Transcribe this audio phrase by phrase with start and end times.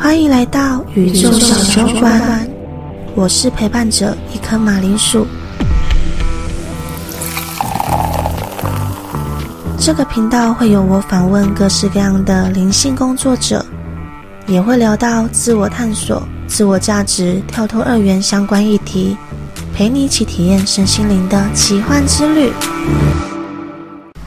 [0.00, 2.48] 欢迎来到宇宙小酒馆，
[3.16, 5.26] 我是陪伴者一颗马铃薯。
[9.76, 13.64] 这个频道会有我访问各式各样的灵性工作者，
[14.46, 19.16] 也会聊到自我探索、自我价值、跳脱二元相关议题，
[19.74, 22.52] 陪你一起体验身心灵的奇幻之旅。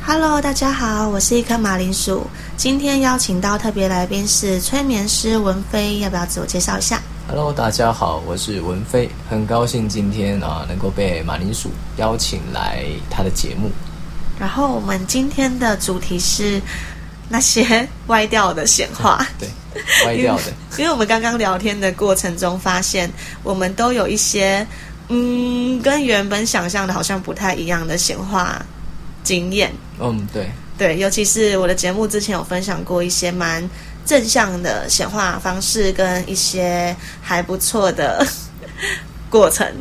[0.05, 2.27] Hello，大家好，我是一颗马铃薯。
[2.61, 13.71] 今天邀请到特别来宾是催眠师文飞，要不要自我介绍一下？Hello，大家好，我是文飞，很高兴今天啊能够被马铃薯邀请来他的节目。
[14.39, 16.61] 然后我们今天的主题是
[17.29, 19.49] 那些歪掉的闲话， 对，
[20.05, 20.43] 歪掉的。
[20.77, 24.67] 因为我们刚刚聊天的过程中发现，我们都有一些
[25.07, 28.63] 嗯，跟原本想象的好像不太一样的闲话
[29.23, 29.73] 经验。
[29.99, 33.69] 嗯，对，对，尤其是我的节目之前有分享过一些蛮
[34.03, 38.25] 正向的显化方式，跟一些还不错的
[39.29, 39.71] 过程。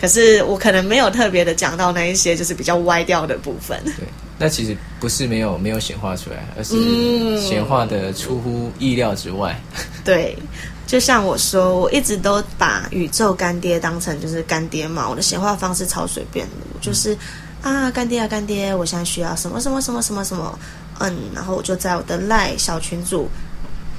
[0.00, 3.80] 可是我可能没有特别的讲到那一些就是比较歪掉的部分。
[3.84, 9.56] 对，那其实不是没有没有显化出来，而是显化的出乎意料之外。
[10.04, 10.36] 对，
[10.84, 15.08] 就像我说，我一直都把宇宙干爹当成就是干爹嘛。
[15.08, 17.16] 我的显化方式超随便的，就是
[17.64, 20.58] 啊，干爹啊，干爹，我现在需要什么什么什么什么什么，
[21.00, 23.28] 嗯，然后我就在我的赖小群组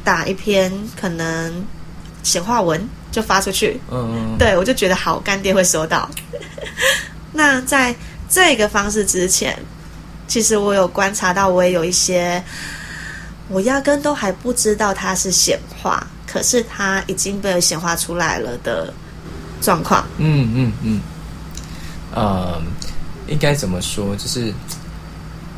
[0.04, 1.66] 打一篇可能
[2.24, 2.88] 显化文。
[3.12, 6.10] 就发出去，嗯，对我就觉得好干爹会收到。
[7.32, 7.96] 那在
[8.28, 9.58] 这个方式之前，
[10.28, 12.44] 其实我有观察到，我也有一些
[13.48, 18.94] 我压根都还不知道它是显化，可是它已经被显化出来了的
[19.62, 20.06] 状况。
[20.18, 21.02] 嗯嗯嗯，
[22.14, 22.62] 呃，
[23.28, 24.16] 应该怎么说？
[24.16, 24.54] 就是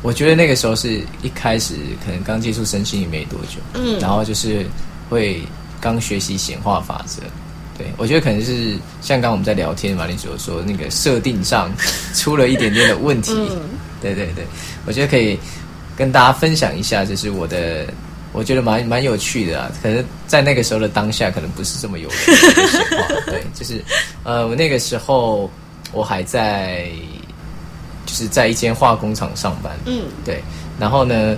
[0.02, 4.66] 我觉得那个时候是一开始可能刚接触身心也没多久，嗯，然后就是
[5.10, 5.42] 会
[5.80, 7.22] 刚学习显化法则。
[7.76, 11.70] 对，我觉得可能是像刚我们在聊天，马丽所说那个设定上
[12.12, 13.32] 出了一点点的问题。
[14.00, 14.44] 对对对，
[14.84, 15.38] 我觉得可以
[15.96, 17.86] 跟大家分享一下，就是我的，
[18.32, 19.70] 我觉得蛮蛮有趣的啊。
[19.80, 23.22] 可能在那个时候的当下，可能不是这么有趣的。
[23.26, 23.80] 对，就是
[24.24, 25.48] 呃，我那个时候
[25.92, 26.90] 我还在，
[28.08, 29.78] 就是在一间化工厂上班。
[29.84, 30.42] 嗯，对。
[30.80, 31.36] 然后呢，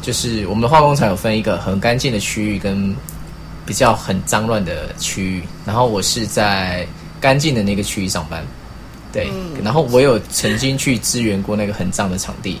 [0.00, 2.96] 就是我们的化工厂有分一个很干净的区域跟。
[3.66, 6.88] 比较很脏乱的区域，然后我是在
[7.20, 8.42] 干净的那个区域上班，
[9.12, 9.30] 对，
[9.62, 12.58] 然后我有曾经去支援过那个很脏的场地，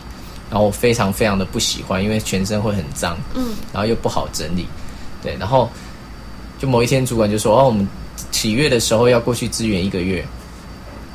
[0.50, 4.66] 然后我非常非常的不喜欢，因为全身会很脏，嗯，然后又不好整理，
[5.22, 5.70] 对，然后
[6.58, 7.88] 就某一天主管就说，哦，我们
[8.30, 10.22] 七月的时候要过去支援一个月，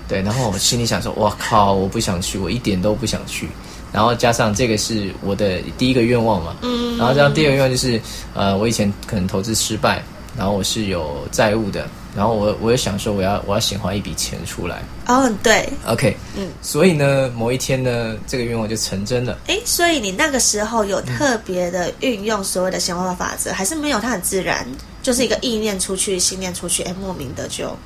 [0.07, 3.47] 对，然后我心里想说，我靠，我不想去，我一点都不想去。
[3.91, 8.01] 然后加上这个是我的第一个愿望嘛，嗯，然后加上第二个愿望就是，
[8.33, 10.03] 呃，我以前可能投资失败，
[10.35, 14.81] 然后我是有债务的，然后我我也想说我要我要显化一笔钱出来。
[15.05, 19.37] 哦，对，OK，嗯，所以呢，某一天呢，这个愿望就成真了。
[19.45, 23.99] 哎，所以你那个时候有特别的运用所谓的显化法则，还是没有？
[23.99, 24.65] 它很自然，
[25.03, 27.77] 就是一个意念出去，信念出去，哎，莫名的就。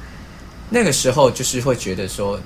[0.70, 2.40] 那个时候就是会觉得说。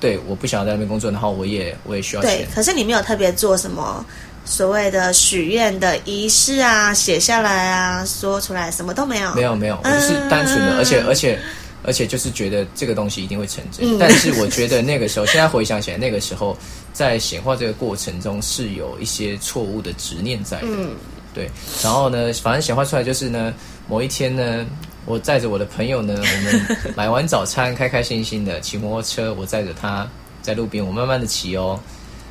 [0.00, 2.36] 对，我不想要在那边工作，然后我也我也需要钱。
[2.36, 4.04] 对，可是你没有特别做什么
[4.44, 9.32] 所谓的许愿的仪式啊，写下来啊，说出来，什么都没有。
[9.34, 11.40] 没有没有，我就是单纯的，而且而且
[11.84, 13.98] 而且就是觉得这个东西一定会成真。
[13.98, 16.54] 但是我觉得那个时候，现在回想起来，那个时候
[16.92, 20.66] 在显化这个过程中是有一些错误的执念在的。
[20.66, 20.90] 嗯，
[21.32, 21.48] 对。
[21.82, 23.54] 然后呢，反正显化出来就是呢，
[23.88, 24.66] 某一天呢。
[25.06, 29.34] 我载着我的朋友呢， 我们买完早餐，开开心心的骑摩托车。
[29.34, 30.06] 我载着他
[30.42, 31.78] 在路边，我慢慢的骑哦，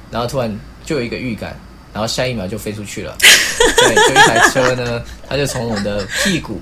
[0.10, 1.56] 然后突然就有一个预感，
[1.94, 3.16] 然后下一秒就飞出去了。
[3.22, 6.60] 对，就一台车呢，他就从我的屁股，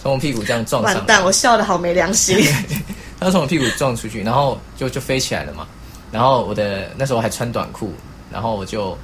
[0.00, 0.94] 从我屁股这样撞上。
[0.94, 2.38] 完蛋，我笑的好没良心。
[3.18, 5.66] 他从我屁股撞出去，然后就就飞起来了嘛。
[6.12, 7.92] 然后我的那时候还穿短裤，
[8.32, 8.96] 然后我就。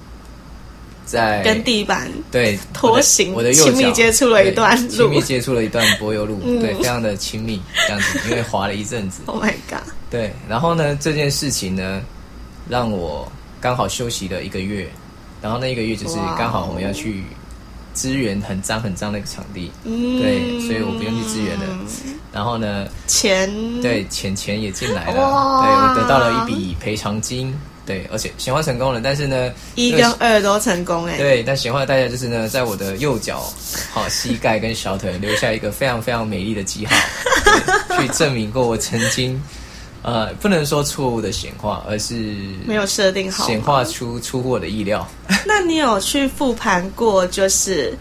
[1.11, 9.23] 在跟地板对拖行，我的亲密接触了一段路，亲密接触了一段柏油路，对，非常的亲密这样子，因为滑了一阵子。
[9.27, 9.83] Oh my god！
[10.09, 12.01] 对，然后呢，这件事情呢，
[12.69, 13.31] 让我
[13.61, 14.89] 刚好休息了一个月，
[15.43, 17.25] 然后那一个月就是刚好我们要去
[17.93, 21.67] 支援很脏很脏那个场地，对，所以我不用去支援了。
[22.33, 23.51] 然后呢，钱
[23.83, 27.53] 对钱钱也进来了，对我得到了一笔赔偿金。
[27.91, 31.17] 对，而且显化成功了，但是呢，一跟二都成功哎。
[31.17, 33.53] 对，但显化的代价就是呢，在我的右脚、
[33.93, 36.95] 好膝盖跟小腿留下一个非常非常美丽的记号，
[37.99, 39.43] 去证明过我曾经，
[40.03, 42.15] 呃，不能说错误的显化，而是
[42.65, 45.05] 没有设定好显化出出乎我的意料。
[45.45, 47.93] 那你有去复盘过，就是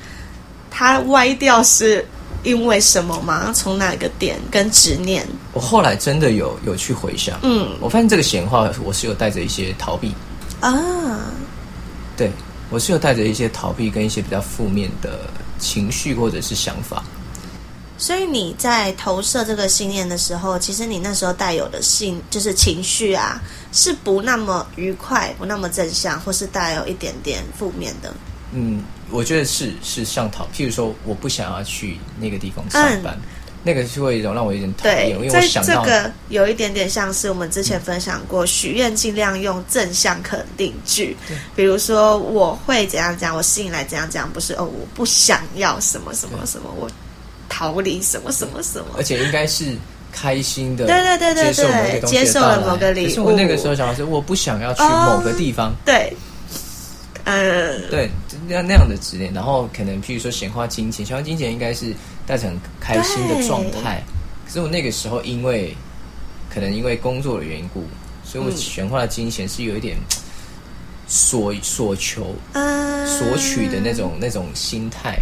[0.70, 2.06] 它歪掉是
[2.44, 3.52] 因为什么吗？
[3.54, 5.28] 从哪个点跟执念？
[5.54, 10.14] 我后来真的有有去回想，嗯我发现这个闲话我是有带着一些逃避，
[10.62, 10.72] 啊，
[12.16, 12.32] 对
[12.70, 15.22] 我是有带着一些逃避跟一些比较负面的
[15.58, 17.04] 情绪或者是想法。
[17.98, 23.42] 所以你在投射这个信念的时候，其实你那时候带有的信就是情绪啊，
[23.74, 28.14] 是不那么愉快、不那么正向，或是带有一点点负面的。
[28.52, 33.18] 嗯，我觉得是是上逃，譬如说我不想要去那个地方上班，
[33.64, 41.16] 那个是会一种让我有点讨厌，对因为，想到这个有一点点像是我们之前分享过，许愿尽量用正向肯定句，
[41.56, 46.90] 比如说我会怎样讲，我吸引来怎样讲，不是哦，我不想要什么什么什么，我
[47.50, 48.86] 逃离什么什么什么。
[48.98, 49.04] 而。
[49.04, 49.76] 且应该是
[50.12, 56.12] 开心的，对对对对对接受了某个礼物可是我那个时候想的是，我不想要去某个地方，对，
[57.30, 58.10] 嗯，对，
[58.48, 61.94] 那那样的执念，然后可能譬如说显化金钱，显化金钱应该是
[62.26, 64.04] 带着很开心的状态。
[64.46, 65.76] 可是我那个时候因为
[66.54, 67.84] 可能因为工作的缘故，
[68.24, 69.96] 所以我嗯显化的金钱是有一点
[71.08, 75.20] 所所求、嗯，索取的那种那种心态。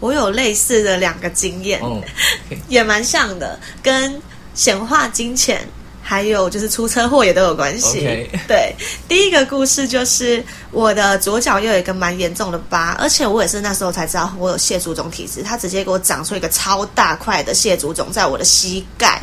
[0.00, 2.00] 我有类似的两个经验，嗯，
[2.68, 4.20] 也蛮像的，跟
[4.54, 5.66] 显化金钱。
[6.08, 8.26] 还有就是出车祸也都有关系。
[8.48, 8.74] 对，
[9.06, 19.22] 第一个故事就是我的左脚又有一个蛮严重的疤，而且我也是那时候才知道我有蟹足肿体质，它直接给我长出一个超大块的蟹足肿在我的膝盖，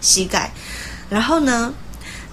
[0.00, 0.50] 膝盖。
[1.10, 1.70] 然后呢，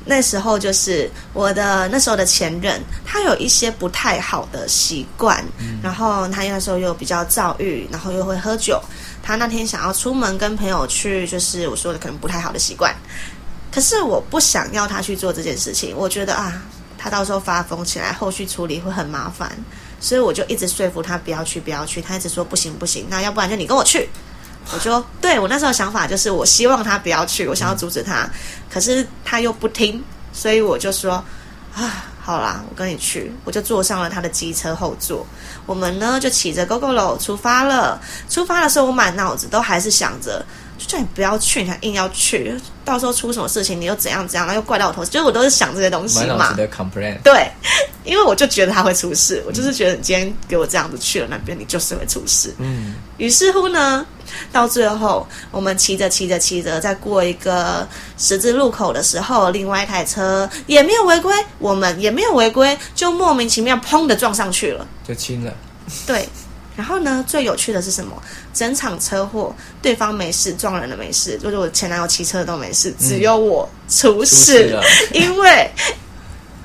[0.05, 5.43] 那时候就是我的那时候的前任，他有一些不太好的习惯，
[5.83, 8.81] 然后他那时候又比较躁郁，然后又会喝酒。
[9.21, 12.95] 他那天想要出门跟朋友去，就是我说的可能不太好的习惯。
[13.79, 16.61] 可是我不想要他去做这件事情，我觉得啊，
[16.97, 19.49] 他到时候发疯起来，后续处理会很麻烦，
[20.01, 22.01] 所以我就一直说服他不要去，不要去。
[22.01, 24.09] 他一直说不行不行，那要不然就你跟我去。
[24.73, 28.29] 我就 对我那时候想法就是，我希望他不要去，我想要阻止他，
[28.69, 30.03] 可是他又不听，
[30.33, 31.13] 所以我就说
[31.73, 35.25] 啊，好啦，我跟你去，我就坐上了他的机车后座，
[35.65, 37.97] 我们呢就骑着 GoGo 楼出发了。
[38.29, 40.45] 出发的时候，我满脑子都还是想着，
[40.79, 42.55] 就叫你不要去，你还硬要去，
[42.85, 46.53] 到时候出什么事情，你又怎样怎样，然后又怪到我头上，就是我都是想这些东西嘛。
[47.23, 47.47] 对，
[48.05, 52.55] 因为我就觉得他会出事，我就是觉得你今天给我这样子去了那边，你就是会出事。
[52.57, 54.05] 嗯，于是乎呢，
[54.51, 57.87] 到最后我们骑着骑着骑着，在过一个
[58.17, 64.87] 十字路口的时候，另外一台车也没有违规，我们也没有违规，就莫名其妙砰的撞上去了。
[65.05, 65.53] 就亲了。
[66.05, 66.27] 对，
[66.79, 68.15] 然后呢，最有趣的是什么？
[68.53, 74.81] 整场车祸，对方没事，撞人的没事，就是我前男友骑车都没事，只有我出出事，了
[75.11, 75.69] 因为。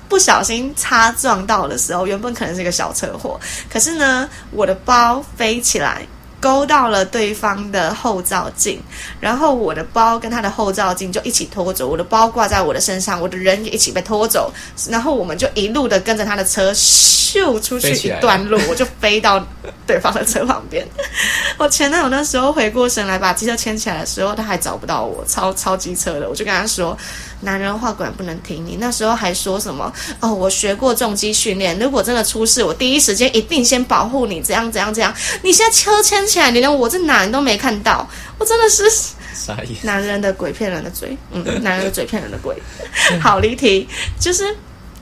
[0.07, 6.07] 不小心擦撞到的时候，原本可能是一个小车祸，可是呢，我的包飞起来，
[6.45, 8.79] 勾到了对方的后照镜，
[9.19, 14.53] 然后我的包跟他的后照镜就一起拖走，我的包挂在我的身上，我的人也一起被拖走，
[14.91, 19.43] 然后我们就一路的跟着他的车咻出去一段路， 我就飞到
[19.87, 20.87] 对方的车旁边。
[21.57, 26.95] 我前男友那时候回过神来把机车牵起来的时候，他还找不到我，超超机车的，我就跟他说。
[27.45, 28.65] 男人话果然不能听。
[28.67, 29.93] 你那时候还说什么？
[30.21, 35.15] 哦，我学过重机训练，如果真的出事，我第一时间一定先保护你，怎样怎样怎样。
[35.43, 38.09] 你现在车牵起来，你连我这哪人都没看到，
[38.39, 38.85] 我真的是。
[39.83, 42.57] 男人的鬼骗人的嘴，嗯，男人的嘴骗人的鬼。
[43.21, 43.87] 好离题，
[44.19, 44.57] 就是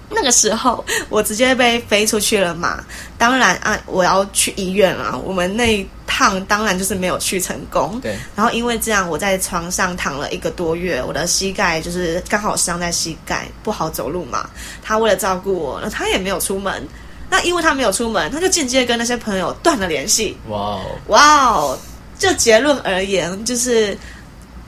[0.08, 2.82] 那个时候我直接被飞出去了嘛。
[3.18, 5.14] 当然啊，我要去医院啊。
[5.22, 7.98] 我们那一趟当然就是没有去成功。
[8.02, 14.50] 对，然后因为这样，我在床上躺了一个多月，我的膝盖就是刚好伤在膝盖，不好走路嘛。
[14.82, 16.86] 他为了照顾我，那他也没有出门。
[17.30, 20.36] 那因为他没有出门，他就间接跟那些朋友断了联系。
[20.48, 21.78] 哇哦，哇哦！
[22.18, 23.96] 就结论而言，就是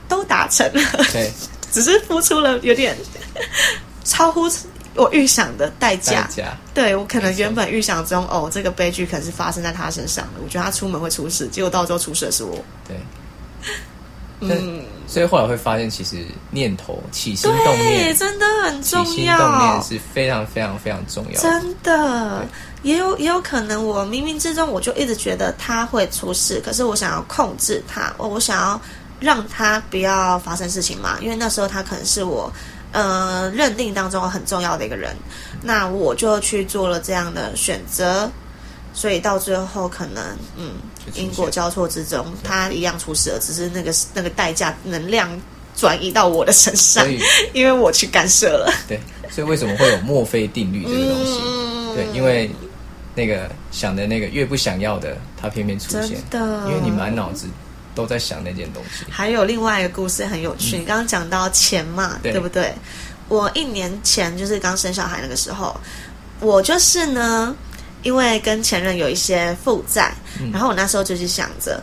[0.09, 0.81] 都达成了，
[1.13, 1.31] 对，
[1.71, 2.97] 只是付出了有点
[4.03, 4.49] 超乎
[4.95, 6.27] 我预想的代代价。
[6.27, 6.57] 价。
[6.73, 10.41] 对我可能原本预想中，哦，这个悲剧可能是发生在他身上的。
[10.43, 12.57] 我觉得他出门会出事，结果到时候出事的是我。
[12.87, 12.97] 对，
[14.41, 16.17] 嗯，所以后来会发现，其实
[16.51, 21.37] 念头、起心动对，念、真的很起重心动念要，是非常非常非常重要的。
[21.39, 22.45] 真的。
[22.83, 28.79] 也有也有可能，我冥冥之中我就一直觉得他会出事，可是我想要控制他，我我想要
[29.19, 32.51] 让他不要发生事情嘛，因为那时候他可能是我
[32.95, 35.13] 呃认定当中很重要的一个人，
[35.61, 38.31] 那我就去做了这样的选择，
[38.93, 40.23] 所以到最后可能
[40.57, 40.71] 嗯
[41.13, 45.29] 因果交错之中，他一样出事了，只是那个那个代价能量
[45.75, 47.05] 转移到我的身上
[47.51, 48.73] 因为我去干涉了。
[48.87, 48.97] 对，
[49.29, 51.39] 所以为什么会有墨菲定律这个东西？
[51.43, 51.95] 嗯。
[51.95, 52.49] 对，因为
[53.13, 56.21] 那个想的那个越不想要的，它偏偏出现。
[56.31, 57.47] 因为你满脑子
[57.95, 59.05] 都在想那件东西。
[59.09, 62.71] 还有另外一个故事很有趣，你刚刚讲到钱嘛，嗯对对不对？
[63.29, 65.75] 我一年前就是刚生小孩那个时候，
[66.39, 67.55] 我就是呢，
[68.03, 71.81] 因为跟前任有一些负债，嗯然后我那时候就是想着。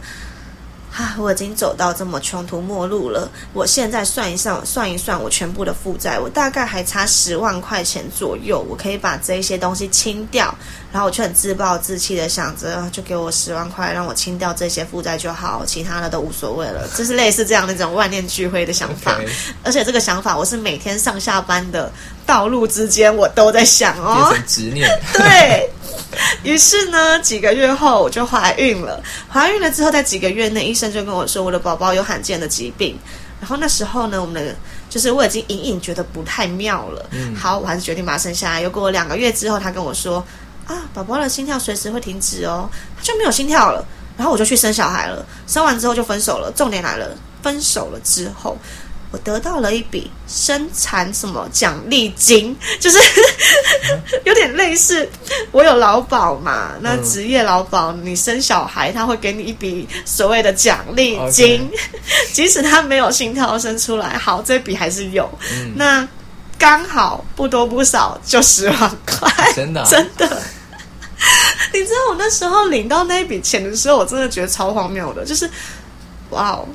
[0.95, 3.31] 啊，我已经走到这么穷途末路了。
[3.55, 10.55] 我现在算一算，算一算我全部的负债，我大概还差十万块钱左右，我可以把这一些东西清掉。
[10.93, 16.87] 然后我却很自暴自弃的想着，啊就给我十万块，让我清掉这些负债就好，其他的都无所谓了。
[16.95, 19.19] 就是类似这样的一种万念俱灰的想法。
[19.65, 21.91] 而且这个想法，我是每天上下班的
[22.27, 24.31] 道路之间，我都在想变哦。
[24.31, 24.87] 成执念。
[25.15, 25.71] 对
[26.43, 29.03] 于是呢，几个月后我就怀孕了。
[29.31, 32.99] 怀孕了之后，在几个月内，医生就跟我说，我的宝宝有罕见的疾病。
[33.41, 34.55] 然后那时候呢，我们的
[34.89, 37.07] 就是我已经隐隐觉得不太妙了。
[37.11, 38.61] 嗯好，我还是决定把它生下来。
[38.61, 40.25] 又过了两个月之后，他跟我说
[40.67, 43.85] 啊，宝宝的心跳随时会停止哦，他就没有心跳了。
[44.17, 46.53] 然后我就去生小孩了，生完之后就分手了。
[46.55, 48.57] 重点来了，分手了之后，
[49.13, 52.99] 我得到了一笔生产什么奖励金，就是
[54.25, 55.07] 有点类似
[55.51, 61.71] 我有劳保嘛，那嗯职业劳保，你生小孩他会给你一笔所谓的奖励金，
[62.33, 65.31] 即使他没有心跳生出来，好，这笔还是有。
[65.53, 66.09] 嗯，那
[66.59, 70.43] 刚好不多不少，就十万块， 真的啊真的。
[71.75, 75.49] 你知道我那时候领到那一笔钱的时候，我真的觉得超荒谬的，就是
[76.31, 76.67] 哇哦，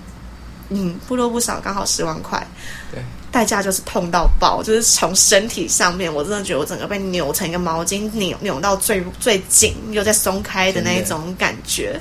[0.69, 2.45] 嗯，不多不少，刚好十万块。
[2.91, 11.99] 对，代价就是痛到爆，就是从身体上面，我真的觉得我整个被扭成一个毛巾，扭扭到最最紧，又在松开的那一种感觉。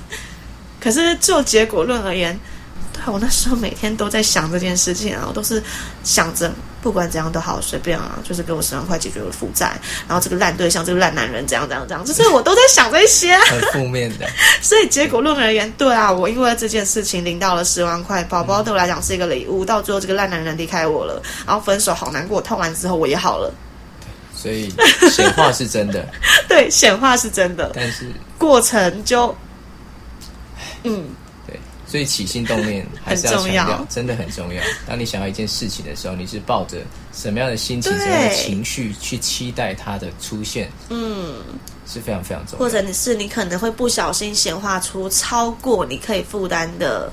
[0.80, 2.38] 可是就结果论而言，
[2.92, 5.62] 对我那时候每天都在想这件事情然后都是
[6.04, 6.52] 想着
[6.86, 9.76] 不管怎样都好，随便啊，就是给我十万块解决我的负债，
[10.06, 13.36] 然后这个烂对象，这个烂男人怎样怎样怎样，就是我都在想这些。
[13.38, 14.30] 很负面的。
[14.62, 19.64] 所以结果论而言，对啊，我因为这件事情领到了十万块，宝宝对我来讲是一个礼物。
[19.64, 23.52] 到最后，这个烂男人离开我了，然后分手好难过，痛完之后我也好了。
[24.32, 24.72] 所以
[25.10, 26.06] 显化是真的，
[26.46, 28.06] 对，显化是真的，但是
[28.38, 29.34] 过程就，
[30.84, 31.25] 嗯，对，
[31.86, 34.62] 所以起心动念还是要强很重要调，真的很重要。
[34.86, 36.78] 当你想要一件事情的时候，你是抱着
[37.12, 41.42] 什么样的心情、什么样的情绪去期待它的出现，嗯，
[41.86, 42.58] 是非常非常重要。
[42.58, 47.10] 或者你是你可能会不小心显化出超过你可以负担的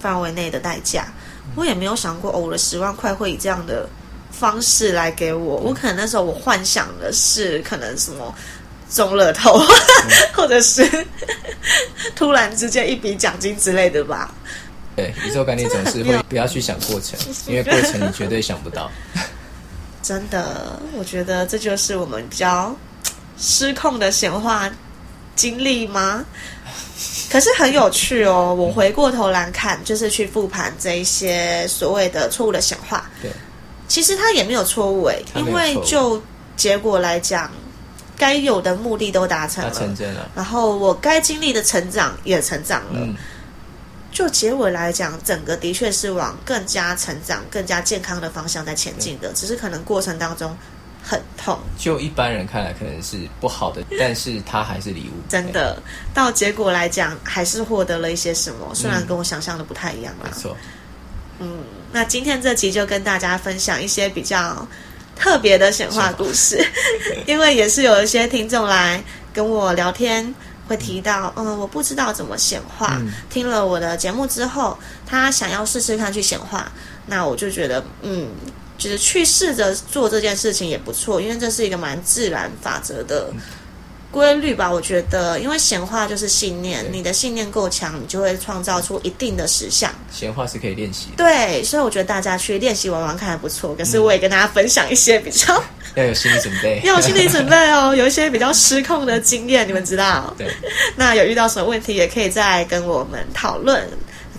[0.00, 1.12] 范围内的代价。
[1.56, 3.88] 我也没有想过，哦，我的十万块会以这样的
[4.30, 5.56] 方式来给我。
[5.56, 8.32] 我可能那时候我幻想的是可能什么
[8.94, 9.58] 中乐透，
[10.32, 10.88] 或者是
[12.14, 14.34] 突然之间一笔奖金之类的吧。
[14.94, 17.18] 对，宇宙概念总是会不要去想过程，
[17.48, 18.90] 因为过程你绝对想不到。
[20.02, 22.76] 真的，我觉得这就是我们比较
[23.38, 24.70] 失控的显化
[25.34, 26.24] 经历吗？
[27.30, 28.54] 可是很有趣哦。
[28.54, 33.30] 我回过头来看，就是去复盘这一些所谓的错误的显化，对，
[33.88, 36.22] 其实它也没有错误诶，因为就
[36.56, 37.50] 结果来讲，
[38.22, 40.30] 该有的目的都达成了，成真了。
[40.36, 43.00] 然后我该经历的成长也成长了。
[43.00, 43.16] 嗯，
[44.12, 50.56] 就结尾来讲，整个的确是往更加成长、更加健康的方向在前进的，只是可能过程当中
[51.02, 55.18] 很痛，就一般人看来可能是不好的， 但是它还是礼物。
[55.28, 55.82] 真的。
[56.14, 60.40] 到结果来讲，还是获得了一些什么，虽然跟我想象的不太一样啦没。
[60.40, 60.56] 错。
[61.40, 64.64] 嗯，那今天这集就跟大家分享一些比较
[65.16, 66.64] 特别的显化故事，
[67.26, 69.02] 因为也是有一些听众来
[69.32, 70.34] 跟我聊天。
[70.68, 72.96] 会提到，嗯，我不知道怎么显化。
[73.00, 76.70] 嗯听了我的节目之后，他想要试试看去显化，
[77.06, 78.28] 那我就觉得，嗯，
[78.78, 83.28] 就是去试着做这件事情也不错，因为这是一个蛮自然法则的
[84.12, 84.70] 规律吧。
[84.70, 89.90] 我觉得，因为显化就是信念，你的信念够强，你就会创造出一定的实相。
[90.12, 93.74] 闲话是可以练习的，对，所以我觉得大家去练习玩玩看还不错。
[93.74, 95.60] 可是我也跟大家分享一些比较
[95.96, 96.80] 要有心理准备。
[96.86, 100.32] 要有心理准备哦，有一些比较失控的经验，你们知道。
[100.38, 100.46] 对，
[100.94, 103.88] 那有遇到什么问题，也可以再跟我们讨论。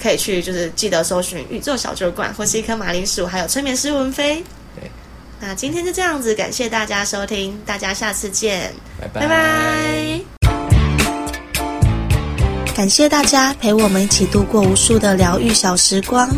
[0.02, 4.44] 可以去就是记得搜寻宇宙小酒馆，或是一颗马铃薯，还有催眠师文飞。
[4.76, 4.92] 对，
[5.40, 8.74] 那今天就这样子，感谢大家收听，大家下次见，
[9.14, 10.20] 拜拜。
[12.76, 16.30] 感谢大家陪我们一起度过无数的疗愈小时光。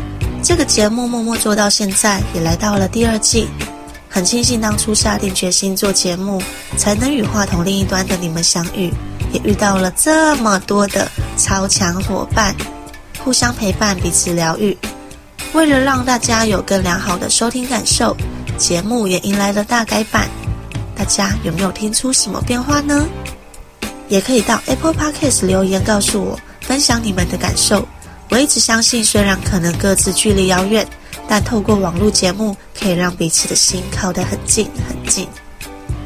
[0.43, 3.47] 这个节目默默做到现在，也来到了第二季。
[4.09, 6.41] 很庆幸当初下定决心做节目，
[6.77, 8.93] 才能与话筒另一端的你们相遇，
[9.31, 12.55] 也遇到了这么多的超强伙伴，
[13.19, 14.77] 互相陪伴，彼此疗愈。
[15.53, 18.15] 为了让大家有更良好的收听感受，
[18.57, 20.29] 节目也迎来了大改版。
[20.95, 23.05] 大家有没有听出什么变化呢？
[24.07, 27.87] 也可以到 Apple Podcast 留言告诉我，分享你们的感受。
[28.29, 30.87] 我一直相信，虽然可能各自距离遥远，
[31.27, 35.27] 但透过网络节目，可以让彼此的心靠得很近很近。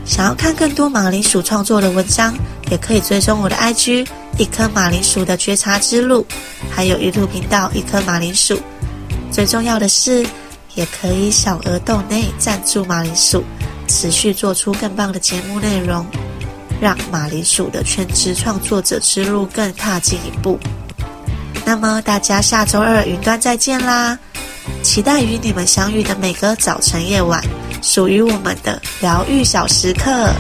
[0.06, 2.34] 想要看更多马铃薯创作的文章，
[2.72, 6.26] 也可以追踪我的 IG 一颗马铃薯的觉察之路，
[6.70, 8.60] 还有 YouTube 频道一颗马铃薯。
[9.32, 10.26] 最重要的是，
[10.76, 13.44] 也可以小额豆内赞助马铃薯，
[13.90, 16.06] 持续做出更棒的节目内容，
[16.80, 20.58] 让马铃薯的全职创作者之路更踏进一步。
[21.66, 24.18] 那么大家下周二云端再见啦！
[24.84, 27.44] 期待与你们相遇的每个早晨夜晚。
[27.82, 30.34] 属于我们的疗愈小时刻。